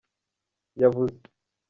[0.81, 1.21] yavuze.